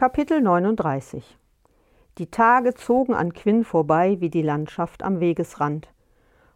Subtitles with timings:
[0.00, 1.36] Kapitel 39
[2.16, 5.92] Die Tage zogen an Quinn vorbei wie die Landschaft am Wegesrand.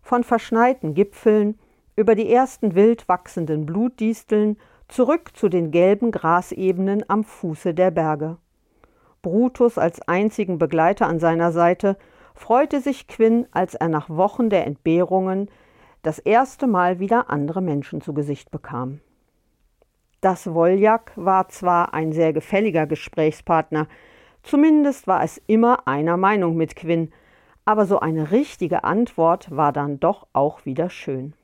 [0.00, 1.58] Von verschneiten Gipfeln
[1.94, 4.56] über die ersten wild wachsenden Blutdisteln
[4.88, 8.38] zurück zu den gelben Grasebenen am Fuße der Berge.
[9.20, 11.98] Brutus als einzigen Begleiter an seiner Seite
[12.34, 15.50] freute sich Quinn, als er nach Wochen der Entbehrungen
[16.02, 19.00] das erste Mal wieder andere Menschen zu Gesicht bekam.
[20.24, 23.88] Das Woljak war zwar ein sehr gefälliger Gesprächspartner,
[24.42, 27.12] zumindest war es immer einer Meinung mit Quinn,
[27.66, 31.34] aber so eine richtige Antwort war dann doch auch wieder schön.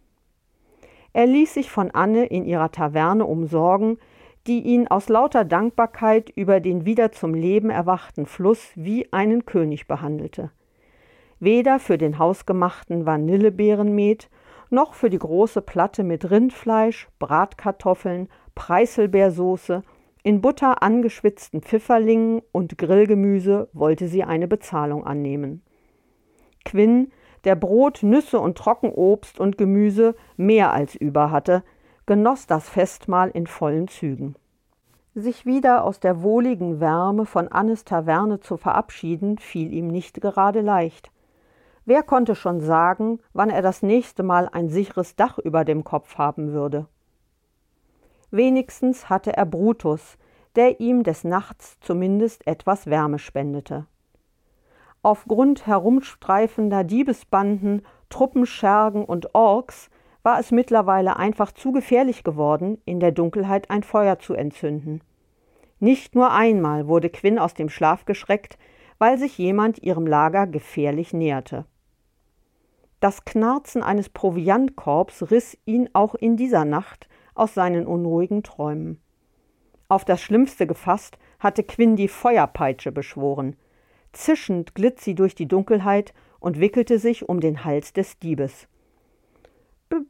[1.13, 3.99] Er ließ sich von Anne in ihrer Taverne umsorgen,
[4.47, 9.89] die ihn aus lauter Dankbarkeit über den wieder zum Leben erwachten Fluss wie einen König
[9.89, 10.53] behandelte.
[11.39, 14.31] Weder für den hausgemachten Vanillebeerenmet
[14.71, 18.29] noch für die große Platte mit Rindfleisch, Bratkartoffeln,
[18.61, 19.83] Preiselbeersoße,
[20.23, 25.63] in Butter angeschwitzten Pfifferlingen und Grillgemüse wollte sie eine Bezahlung annehmen.
[26.67, 27.11] Quinn,
[27.45, 31.63] der Brot, Nüsse und Trockenobst und Gemüse mehr als über hatte,
[32.05, 34.35] genoss das Festmahl in vollen Zügen.
[35.15, 40.61] Sich wieder aus der wohligen Wärme von Annes Taverne zu verabschieden, fiel ihm nicht gerade
[40.61, 41.11] leicht.
[41.87, 46.19] Wer konnte schon sagen, wann er das nächste Mal ein sicheres Dach über dem Kopf
[46.19, 46.89] haben würde?
[48.31, 50.17] Wenigstens hatte er Brutus,
[50.57, 53.87] der ihm des Nachts zumindest etwas Wärme spendete.
[55.03, 59.89] Aufgrund herumstreifender Diebesbanden, Truppenschergen und Orks
[60.23, 65.01] war es mittlerweile einfach zu gefährlich geworden, in der Dunkelheit ein Feuer zu entzünden.
[65.79, 68.59] Nicht nur einmal wurde Quinn aus dem Schlaf geschreckt,
[68.99, 71.65] weil sich jemand ihrem Lager gefährlich näherte.
[73.01, 79.01] Das Knarzen eines Proviantkorbs riss ihn auch in dieser Nacht aus seinen unruhigen Träumen.
[79.89, 83.57] Auf das Schlimmste gefasst hatte Quinn die Feuerpeitsche beschworen.
[84.13, 88.69] Zischend glitt sie durch die Dunkelheit und wickelte sich um den Hals des Diebes.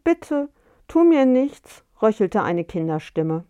[0.05, 0.51] Bitte,
[0.89, 3.45] tu mir nichts, röchelte eine Kinderstimme.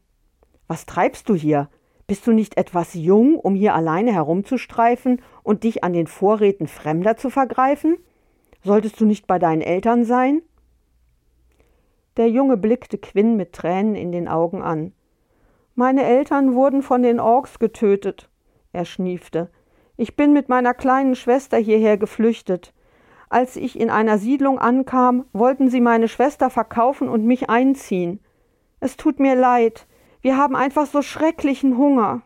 [0.69, 1.69] Was treibst du hier?
[2.07, 7.17] Bist du nicht etwas jung, um hier alleine herumzustreifen und dich an den Vorräten Fremder
[7.17, 7.99] zu vergreifen?
[8.63, 10.43] Solltest du nicht bei deinen Eltern sein?
[12.21, 14.93] Der Junge blickte Quinn mit Tränen in den Augen an.
[15.75, 18.29] Meine Eltern wurden von den Orks getötet,
[18.75, 19.49] er schniefte.
[19.97, 22.75] Ich bin mit meiner kleinen Schwester hierher geflüchtet.
[23.31, 28.21] Als ich in einer Siedlung ankam, wollten sie meine Schwester verkaufen und mich einziehen.
[28.81, 29.87] Es tut mir leid.
[30.21, 32.21] Wir haben einfach so schrecklichen Hunger.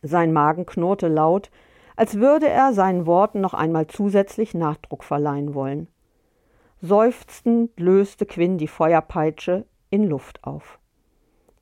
[0.00, 1.50] Sein Magen knurrte laut,
[1.96, 5.88] als würde er seinen Worten noch einmal zusätzlich Nachdruck verleihen wollen.
[6.82, 10.78] Seufzend löste Quinn die Feuerpeitsche in Luft auf.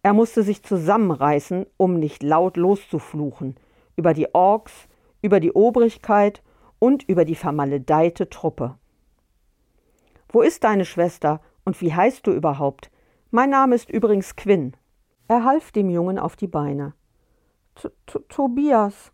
[0.02, 3.56] Er musste sich zusammenreißen, um nicht laut loszufluchen
[3.96, 4.86] über die Orks,
[5.20, 6.42] über die Obrigkeit
[6.78, 8.76] und über die vermaledeite Truppe.
[10.28, 12.90] Wo ist deine Schwester und wie heißt du überhaupt?
[13.30, 14.76] Mein Name ist übrigens Quinn.
[15.26, 16.94] Er half dem Jungen auf die Beine.
[18.28, 19.12] Tobias.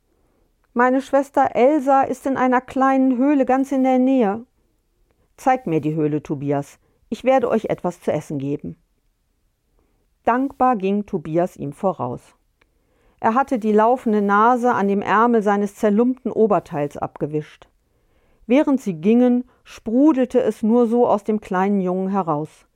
[0.74, 4.44] Meine Schwester Elsa ist in einer kleinen Höhle ganz in der Nähe.
[5.36, 6.78] Zeig mir die Höhle, Tobias.
[7.08, 8.76] Ich werde euch etwas zu essen geben.
[10.24, 12.34] Dankbar ging Tobias ihm voraus.
[13.20, 17.68] Er hatte die laufende Nase an dem Ärmel seines zerlumpten Oberteils abgewischt.
[18.46, 22.66] Während sie gingen, sprudelte es nur so aus dem kleinen Jungen heraus.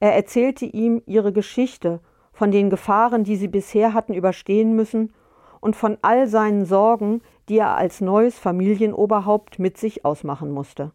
[0.00, 2.00] Er erzählte ihm ihre Geschichte,
[2.32, 5.12] von den Gefahren, die sie bisher hatten überstehen müssen,
[5.60, 10.92] und von all seinen Sorgen, die er als neues Familienoberhaupt mit sich ausmachen musste.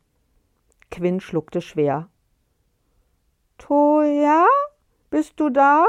[0.94, 2.08] Quinn schluckte schwer.
[3.58, 4.46] Toja,
[5.10, 5.88] bist du da?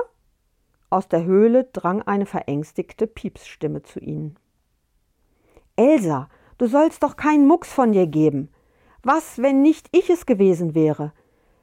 [0.88, 4.38] Aus der Höhle drang eine verängstigte Piepsstimme zu ihnen.
[5.76, 8.48] Elsa, du sollst doch keinen Mucks von dir geben.
[9.02, 11.12] Was, wenn nicht ich es gewesen wäre?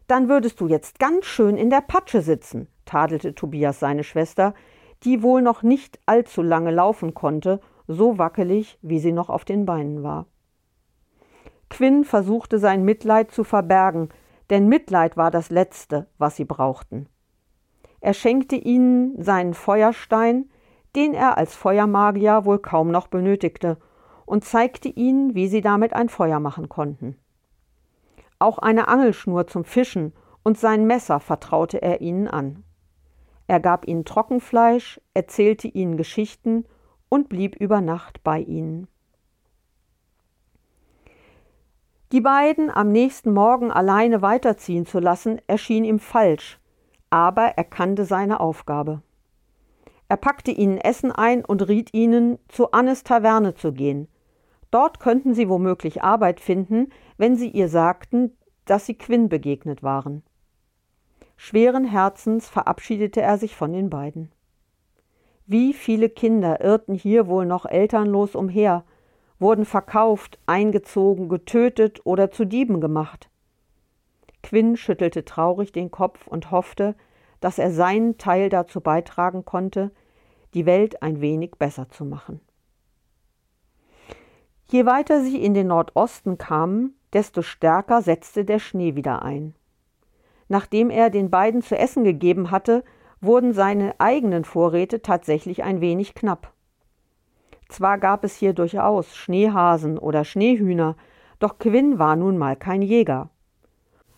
[0.05, 4.53] Dann würdest du jetzt ganz schön in der Patsche sitzen, tadelte Tobias seine Schwester,
[5.01, 9.65] die wohl noch nicht allzu lange laufen konnte, so wackelig, wie sie noch auf den
[9.65, 10.27] Beinen war.
[11.71, 14.09] Quinn versuchte sein Mitleid zu verbergen,
[14.49, 17.07] denn Mitleid war das Letzte, was sie brauchten.
[18.01, 20.49] Er schenkte ihnen seinen Feuerstein,
[20.95, 23.77] den er als Feuermagier wohl kaum noch benötigte,
[24.25, 27.17] und zeigte ihnen, wie sie damit ein Feuer machen konnten.
[28.37, 30.13] Auch eine Angelschnur zum Fischen
[30.43, 32.63] und sein Messer vertraute er ihnen an.
[33.47, 36.65] Er gab ihnen Trockenfleisch, erzählte ihnen Geschichten
[37.07, 38.87] und blieb über Nacht bei ihnen.
[42.11, 46.59] Die beiden am nächsten Morgen alleine weiterziehen zu lassen, erschien ihm falsch,
[47.09, 49.01] aber er kannte seine Aufgabe.
[50.09, 54.09] Er packte ihnen Essen ein und riet ihnen, zu Annes Taverne zu gehen.
[54.71, 58.35] Dort könnten sie womöglich Arbeit finden, wenn sie ihr sagten,
[58.65, 60.21] dass sie Quinn begegnet waren.
[61.37, 64.33] Schweren Herzens verabschiedete er sich von den beiden.
[65.45, 68.83] Wie viele Kinder irrten hier wohl noch elternlos umher,
[69.41, 73.29] wurden verkauft, eingezogen, getötet oder zu Dieben gemacht.
[74.43, 76.95] Quinn schüttelte traurig den Kopf und hoffte,
[77.39, 79.91] dass er seinen Teil dazu beitragen konnte,
[80.53, 82.39] die Welt ein wenig besser zu machen.
[84.69, 89.55] Je weiter sie in den Nordosten kamen, desto stärker setzte der Schnee wieder ein.
[90.47, 92.83] Nachdem er den beiden zu essen gegeben hatte,
[93.21, 96.53] wurden seine eigenen Vorräte tatsächlich ein wenig knapp.
[97.71, 100.97] Zwar gab es hier durchaus Schneehasen oder Schneehühner,
[101.39, 103.29] doch Quinn war nun mal kein Jäger.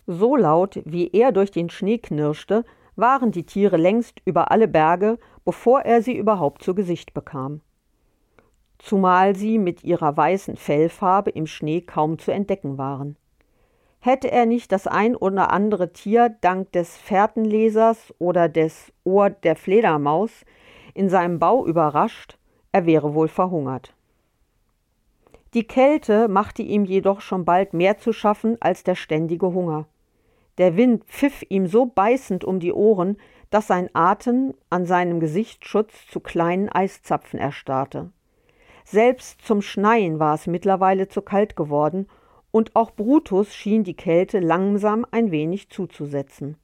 [0.08, 2.64] So laut, wie er durch den Schnee knirschte,
[2.96, 7.60] waren die Tiere längst über alle Berge, bevor er sie überhaupt zu Gesicht bekam.
[8.80, 13.16] Zumal sie mit ihrer weißen Fellfarbe im Schnee kaum zu entdecken waren.
[14.00, 19.54] Hätte er nicht das ein oder andere Tier dank des Fährtenlesers oder des Ohr der
[19.54, 20.44] Fledermaus
[20.92, 22.36] in seinem Bau überrascht,
[22.74, 23.94] er wäre wohl verhungert.
[25.54, 29.86] Die Kälte machte ihm jedoch schon bald mehr zu schaffen als der ständige Hunger.
[30.58, 33.16] Der Wind pfiff ihm so beißend um die Ohren,
[33.50, 38.10] dass sein Atem an seinem Gesichtsschutz zu kleinen Eiszapfen erstarrte.
[38.84, 42.08] Selbst zum Schneien war es mittlerweile zu kalt geworden
[42.50, 46.56] und auch Brutus schien die Kälte langsam ein wenig zuzusetzen.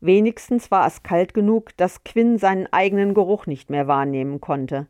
[0.00, 4.88] Wenigstens war es kalt genug, dass Quinn seinen eigenen Geruch nicht mehr wahrnehmen konnte.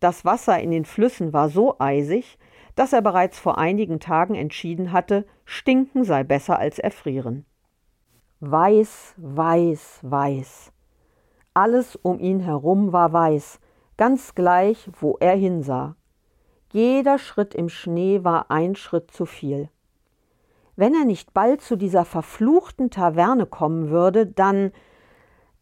[0.00, 2.38] Das Wasser in den Flüssen war so eisig,
[2.76, 7.44] dass er bereits vor einigen Tagen entschieden hatte, stinken sei besser als erfrieren.
[8.40, 10.72] Weiß, weiß, weiß.
[11.54, 13.58] Alles um ihn herum war weiß,
[13.96, 15.96] ganz gleich, wo er hinsah.
[16.72, 19.68] Jeder Schritt im Schnee war ein Schritt zu viel.
[20.76, 24.70] Wenn er nicht bald zu dieser verfluchten Taverne kommen würde, dann,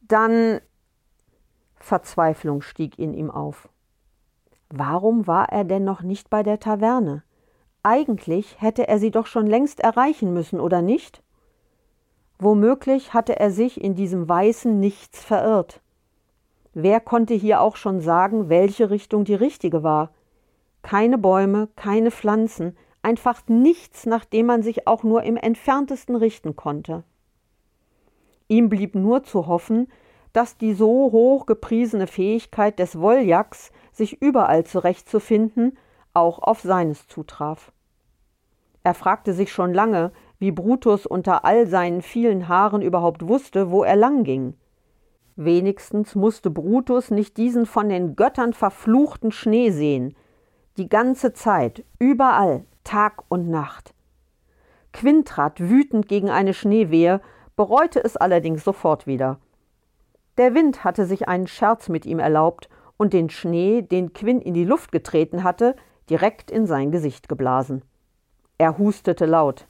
[0.03, 0.61] dann.
[1.77, 3.71] Verzweiflung stieg in ihm auf.
[4.69, 7.23] Warum war er denn noch nicht bei der Taverne?
[7.83, 11.23] Eigentlich hätte er sie doch schon längst erreichen müssen, oder nicht?
[12.39, 15.81] Womöglich hatte er sich in diesem weißen Nichts verirrt.
[16.75, 20.11] Wer konnte hier auch schon sagen, welche Richtung die richtige war?
[20.87, 26.55] keine Bäume, keine Pflanzen, einfach nichts, nach dem man sich auch nur im entferntesten richten
[26.55, 27.03] konnte.
[28.47, 29.89] Ihm blieb nur zu hoffen,
[30.33, 35.78] dass die so hoch gepriesene Fähigkeit des Wolljacks, sich überall zurechtzufinden,
[36.12, 37.72] auch auf seines zutraf.
[38.82, 43.82] Er fragte sich schon lange, wie Brutus unter all seinen vielen Haaren überhaupt wusste, wo
[43.82, 44.54] er lang ging.
[45.34, 50.14] Wenigstens musste Brutus nicht diesen von den Göttern verfluchten Schnee sehen,
[50.76, 53.94] die ganze Zeit, überall, Tag und Nacht.
[54.93, 57.20] Quinn trat wütend gegen eine Schneewehe,
[57.56, 59.38] bereute es allerdings sofort wieder.
[60.38, 64.54] Der Wind hatte sich einen Scherz mit ihm erlaubt und den Schnee, den Quinn in
[64.54, 65.76] die Luft getreten hatte,
[66.08, 67.82] direkt in sein Gesicht geblasen.
[68.58, 69.66] Er hustete laut.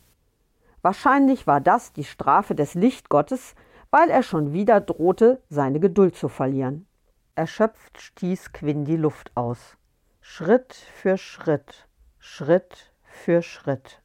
[0.82, 3.54] Wahrscheinlich war das die Strafe des Lichtgottes,
[3.90, 6.86] weil er schon wieder drohte, seine Geduld zu verlieren.
[7.34, 9.76] Erschöpft stieß Quinn die Luft aus.
[10.20, 14.00] Schritt für Schritt, Schritt für Schritt.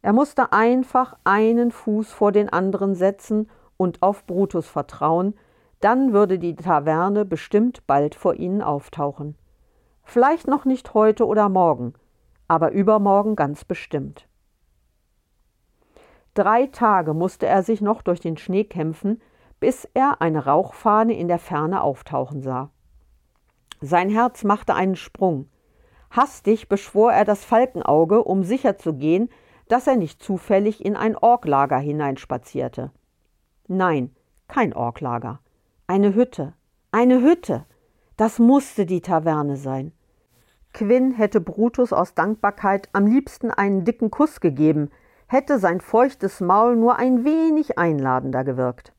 [0.00, 5.34] Er musste einfach einen Fuß vor den anderen setzen und auf Brutus vertrauen,
[5.82, 9.36] dann würde die Taverne bestimmt bald vor ihnen auftauchen.
[10.04, 11.94] Vielleicht noch nicht heute oder morgen,
[12.48, 14.28] aber übermorgen ganz bestimmt.
[16.34, 19.20] Drei Tage musste er sich noch durch den Schnee kämpfen,
[19.60, 22.70] bis er eine Rauchfahne in der Ferne auftauchen sah.
[23.80, 25.48] Sein Herz machte einen Sprung.
[26.10, 29.28] Hastig beschwor er das Falkenauge, um sicherzugehen,
[29.68, 32.92] dass er nicht zufällig in ein Orklager hineinspazierte.
[33.66, 34.14] Nein,
[34.46, 35.40] kein Orklager.
[35.86, 36.54] Eine Hütte.
[36.90, 37.66] Eine Hütte.
[38.16, 39.92] Das musste die Taverne sein.
[40.72, 44.90] Quinn hätte Brutus aus Dankbarkeit am liebsten einen dicken Kuss gegeben,
[45.26, 48.92] hätte sein feuchtes Maul nur ein wenig einladender gewirkt.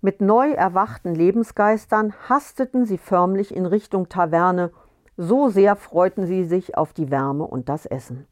[0.00, 4.70] Mit neu erwachten Lebensgeistern hasteten sie förmlich in Richtung Taverne
[5.16, 8.26] so sehr freuten sie sich auf die Wärme und das Essen.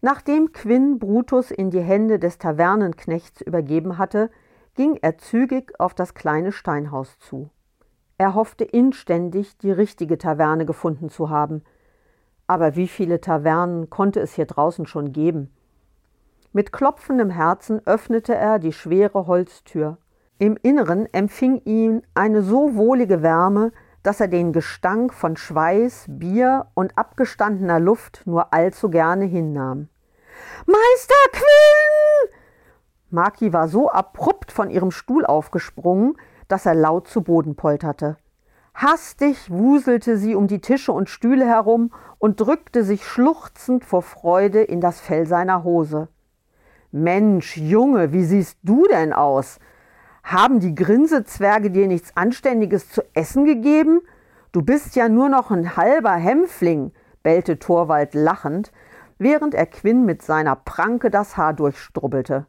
[0.00, 4.30] Nachdem Quinn Brutus in die Hände des Tavernenknechts übergeben hatte,
[4.74, 7.50] ging er zügig auf das kleine Steinhaus zu.
[8.18, 11.62] Er hoffte inständig, die richtige Taverne gefunden zu haben.
[12.46, 15.50] Aber wie viele Tavernen konnte es hier draußen schon geben?
[16.52, 19.98] Mit klopfendem Herzen öffnete er die schwere Holztür.
[20.38, 23.72] Im Inneren empfing ihn eine so wohlige Wärme,
[24.02, 29.88] dass er den Gestank von Schweiß, Bier und abgestandener Luft nur allzu gerne hinnahm.
[30.66, 31.14] Meister!
[33.12, 36.16] Maki war so abrupt von ihrem Stuhl aufgesprungen,
[36.48, 38.16] dass er laut zu Boden polterte.
[38.74, 44.62] Hastig wuselte sie um die Tische und Stühle herum und drückte sich schluchzend vor Freude
[44.62, 46.08] in das Fell seiner Hose.
[46.92, 49.58] Mensch, Junge, wie siehst du denn aus?
[50.22, 54.00] Haben die Grinsezwerge dir nichts Anständiges zu essen gegeben?
[54.52, 58.72] Du bist ja nur noch ein halber Hämpfling, bellte Torwald lachend,
[59.18, 62.46] während er Quinn mit seiner Pranke das Haar durchstrubbelte.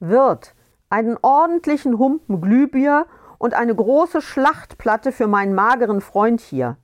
[0.00, 0.54] Wirt,
[0.90, 3.06] einen ordentlichen Humpen Glühbier
[3.38, 6.76] und eine große Schlachtplatte für meinen mageren Freund hier.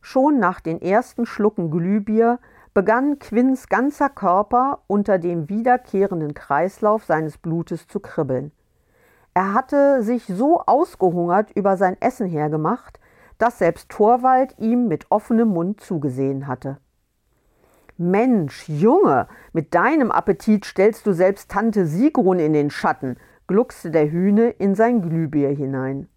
[0.00, 2.38] Schon nach den ersten Schlucken Glühbier
[2.74, 8.52] begann Quinns ganzer Körper unter dem wiederkehrenden Kreislauf seines Blutes zu kribbeln.
[9.34, 13.00] Er hatte sich so ausgehungert über sein Essen hergemacht,
[13.38, 16.78] dass selbst Torwald ihm mit offenem Mund zugesehen hatte.
[17.98, 24.10] Mensch, Junge, mit deinem Appetit stellst du selbst Tante Sigrun in den Schatten, gluckste der
[24.10, 26.08] Hühne in sein Glühbier hinein.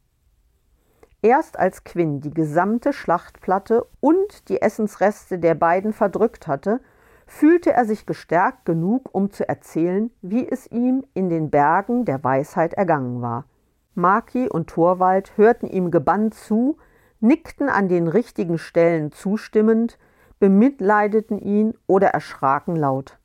[1.21, 6.81] Erst als Quinn die gesamte Schlachtplatte und die Essensreste der beiden verdrückt hatte,
[7.27, 12.21] fühlte er sich gestärkt genug, um zu erzählen, wie es ihm in den Bergen der
[12.23, 13.45] Weisheit ergangen war.
[13.95, 16.77] Maki und Torwald hörten ihm gebannt zu,
[17.21, 19.97] nickten an den richtigen Stellen zustimmend,
[20.39, 23.19] bemitleideten ihn oder erschraken laut.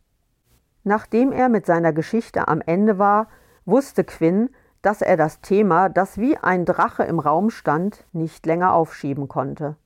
[0.82, 3.28] Nachdem er mit seiner Geschichte am Ende war,
[3.64, 4.50] wusste Quinn,
[4.82, 9.76] dass er das Thema, das wie ein Drache im Raum stand, nicht länger aufschieben konnte.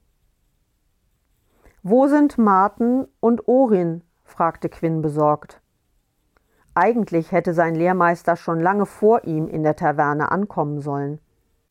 [1.84, 4.02] Wo sind Marten und Orin?
[4.24, 5.60] fragte Quinn besorgt.
[6.74, 11.20] Eigentlich hätte sein Lehrmeister schon lange vor ihm in der Taverne ankommen sollen.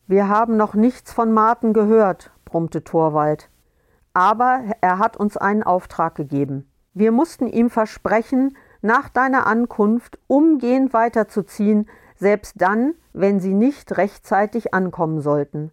[0.07, 3.49] Wir haben noch nichts von Marten gehört, brummte Torwald.
[4.17, 6.67] Aber er hat uns einen Auftrag gegeben.
[6.95, 14.73] Wir mussten ihm versprechen, nach deiner Ankunft umgehend weiterzuziehen, selbst dann, wenn sie nicht rechtzeitig
[14.73, 15.69] ankommen sollten.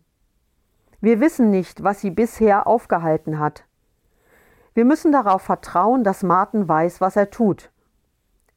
[1.01, 3.65] Wir wissen nicht, was sie bisher aufgehalten hat.
[4.75, 7.71] Wir müssen darauf vertrauen, dass Martin weiß, was er tut.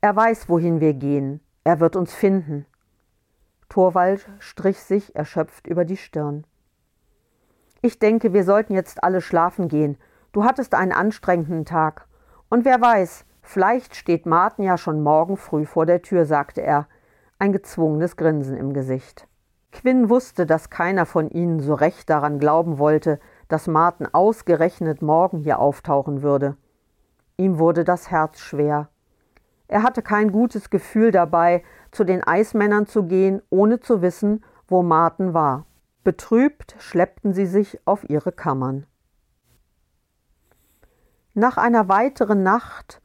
[0.02, 1.40] Er weiß, wohin wir gehen.
[1.64, 2.66] Er wird uns finden.
[3.70, 6.46] Torwald strich sich erschöpft über die Stirn.
[7.82, 9.98] Ich denke, wir sollten jetzt alle schlafen gehen.
[10.32, 12.08] Du hattest einen anstrengenden Tag.
[12.50, 16.88] Und wer weiß, vielleicht steht Martin ja schon morgen früh vor der Tür, sagte er,
[17.40, 19.28] ein gezwungenes Grinsen im Gesicht.
[19.72, 25.38] Quinn wusste, dass keiner von ihnen so recht daran glauben wollte, dass Martin ausgerechnet morgen
[25.38, 26.58] hier auftauchen würde.
[27.38, 28.90] Ihm wurde das Herz schwer.
[29.68, 34.82] Er hatte kein gutes Gefühl dabei, zu den Eismännern zu gehen, ohne zu wissen, wo
[34.82, 35.67] Martin war.
[36.08, 38.86] Betrübt schleppten sie sich auf ihre Kammern.
[41.34, 43.02] Nach einer weiteren Nacht,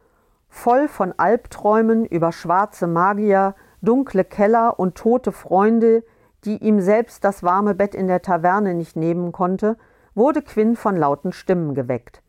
[0.48, 6.04] voll von Albträumen über schwarze Magier, dunkle Keller und tote Freunde,
[6.44, 9.76] die ihm selbst das warme Bett in der Taverne nicht nehmen konnte,
[10.14, 12.22] wurde Quinn von lauten Stimmen geweckt.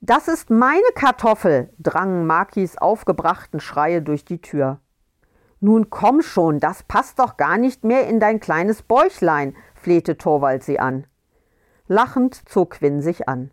[0.00, 4.78] Das ist meine Kartoffel, drangen Makis aufgebrachten Schreie durch die Tür.
[5.64, 10.62] Nun komm schon, das passt doch gar nicht mehr in dein kleines Bäuchlein, flehte Torwald
[10.62, 11.06] sie an.
[11.86, 13.50] Lachend zog Quinn sich an.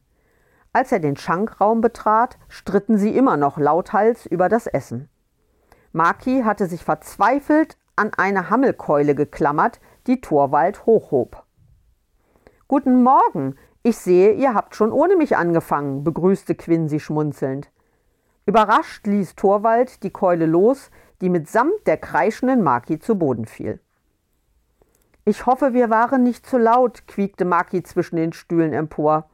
[0.73, 5.07] Als er den Schankraum betrat, stritten sie immer noch lauthals über das Essen.
[5.93, 11.45] Maki hatte sich verzweifelt an eine Hammelkeule geklammert, die Torwald hochhob.
[12.67, 13.55] Guten Morgen.
[13.83, 17.71] Ich sehe, ihr habt schon ohne mich angefangen, begrüßte Quincy schmunzelnd.
[18.45, 20.89] Überrascht ließ Torwald die Keule los,
[21.21, 23.79] die mitsamt der kreischenden Maki zu Boden fiel.
[25.23, 29.29] Ich hoffe, wir waren nicht zu laut, quiekte Maki zwischen den Stühlen empor.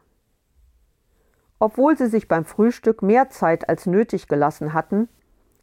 [1.59, 5.07] Obwohl sie sich beim Frühstück mehr Zeit als nötig gelassen hatten,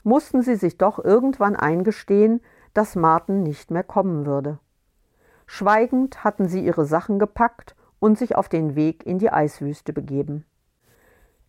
[0.02, 2.40] mussten sie sich doch irgendwann eingestehen,
[2.72, 4.58] dass Martin nicht mehr kommen würde.
[5.46, 10.44] Schweigend hatten sie ihre Sachen gepackt und sich auf den Weg in die Eiswüste begeben.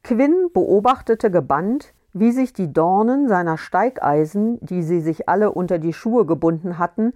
[0.05, 5.93] Quinn beobachtete gebannt, wie sich die Dornen seiner Steigeisen, die sie sich alle unter die
[5.93, 7.13] Schuhe gebunden hatten,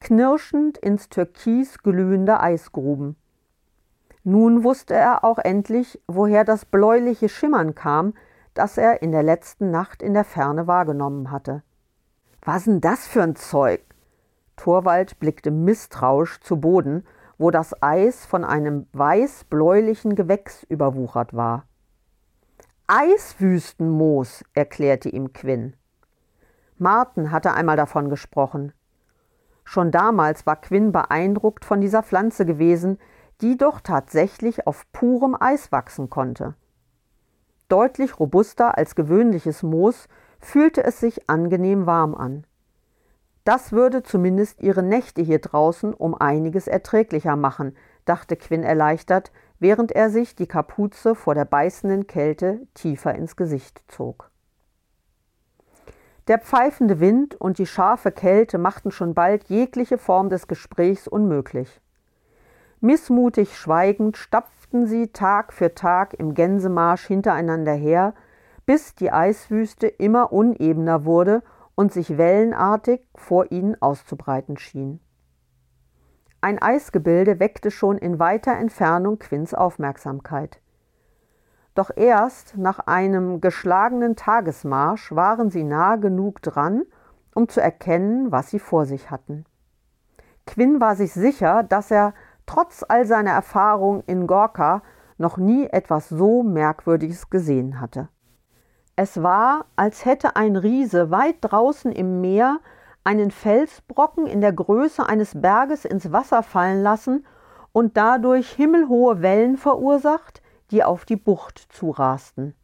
[0.00, 3.14] knirschend ins Türkis glühende Eis gruben.
[4.24, 8.12] Nun wusste er auch endlich, woher das bläuliche Schimmern kam,
[8.54, 11.62] das er in der letzten Nacht in der Ferne wahrgenommen hatte.
[12.44, 13.82] Was denn das für ein Zeug?
[14.56, 17.04] Torwald blickte misstrauisch zu Boden,
[17.38, 21.66] wo das Eis von einem weiß-bläulichen Gewächs überwuchert war.
[22.88, 25.74] Eiswüstenmoos, erklärte ihm Quinn.
[26.78, 28.72] Martin hatte einmal davon gesprochen.
[29.64, 32.98] Schon damals war Quinn beeindruckt von dieser Pflanze gewesen,
[33.40, 36.54] die doch tatsächlich auf purem Eis wachsen konnte.
[37.68, 40.08] Deutlich robuster als gewöhnliches Moos
[40.40, 42.44] fühlte es sich angenehm warm an.
[43.44, 49.32] Das würde zumindest ihre Nächte hier draußen um einiges erträglicher machen, dachte Quinn erleichtert,
[49.62, 54.28] während er sich die Kapuze vor der beißenden Kälte tiefer ins Gesicht zog.
[56.26, 61.80] Der pfeifende Wind und die scharfe Kälte machten schon bald jegliche Form des Gesprächs unmöglich.
[62.80, 68.14] Missmutig schweigend stapften sie Tag für Tag im Gänsemarsch hintereinander her,
[68.66, 71.44] bis die Eiswüste immer unebener wurde
[71.76, 74.98] und sich wellenartig vor ihnen auszubreiten schien.
[76.44, 80.60] Ein Eisgebilde weckte schon in weiter Entfernung Quinns Aufmerksamkeit.
[81.76, 86.82] Doch erst nach einem geschlagenen Tagesmarsch waren sie nahe genug dran,
[87.32, 89.44] um zu erkennen, was sie vor sich hatten.
[90.44, 92.12] Quinn war sich sicher, dass er
[92.44, 94.82] trotz all seiner Erfahrung in Gorka
[95.18, 98.08] noch nie etwas so Merkwürdiges gesehen hatte.
[98.96, 102.58] Es war, als hätte ein Riese weit draußen im Meer
[103.04, 107.26] einen Felsbrocken in der Größe eines Berges ins Wasser fallen lassen
[107.72, 112.54] und dadurch himmelhohe Wellen verursacht, die auf die Bucht zurasten.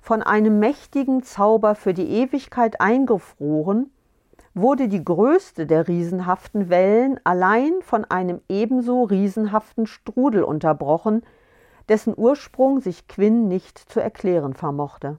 [0.00, 3.90] Von einem mächtigen Zauber für die Ewigkeit eingefroren,
[4.54, 11.22] wurde die größte der riesenhaften Wellen allein von einem ebenso riesenhaften Strudel unterbrochen,
[11.88, 15.18] dessen Ursprung sich Quinn nicht zu erklären vermochte.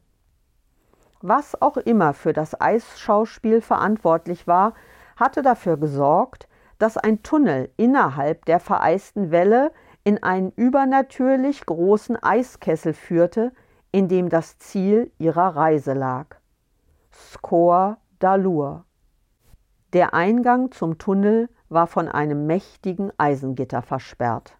[1.25, 4.73] Was auch immer für das Eisschauspiel verantwortlich war,
[5.15, 6.49] hatte dafür gesorgt,
[6.79, 9.71] dass ein Tunnel innerhalb der vereisten Welle
[10.03, 13.53] in einen übernatürlich großen Eiskessel führte,
[13.93, 16.35] in dem das Ziel ihrer Reise lag.
[17.13, 18.83] Skor Dalur.
[19.93, 24.57] Der Eingang zum Tunnel war von einem mächtigen Eisengitter versperrt.